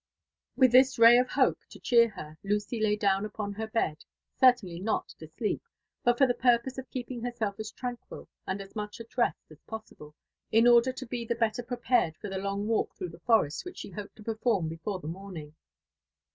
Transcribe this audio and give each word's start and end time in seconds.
"With 0.57 0.71
this 0.71 0.97
ray 0.97 1.19
of 1.19 1.29
hope 1.29 1.59
to 1.69 1.79
cheer 1.79 2.09
her, 2.09 2.35
Lucy 2.43 2.81
lay 2.81 2.95
down 2.95 3.23
upon 3.23 3.53
the 3.53 3.67
bed, 3.67 4.03
certainly 4.33 4.79
not 4.79 5.09
to 5.19 5.27
sleep, 5.27 5.61
but 6.03 6.17
for 6.17 6.25
the 6.25 6.33
purpose 6.33 6.79
of 6.79 6.89
keeping 6.89 7.21
herself 7.21 7.59
as 7.59 7.71
tranquil 7.71 8.27
and 8.47 8.61
as 8.61 8.75
much 8.75 8.99
at 8.99 9.15
rest 9.15 9.51
as 9.51 9.61
possible, 9.61 10.15
in 10.51 10.67
order 10.67 10.91
to 10.91 11.05
be 11.05 11.23
the 11.23 11.35
better 11.35 11.61
prepared 11.61 12.17
for 12.17 12.29
the 12.31 12.39
long 12.39 12.65
walk 12.67 12.95
through 12.95 13.09
the 13.09 13.19
forest 13.19 13.63
which 13.63 13.77
she 13.77 13.91
hoped 13.91 14.15
to 14.15 14.23
perform 14.23 14.67
before 14.69 14.97
the 14.97 15.07
morning. 15.07 15.53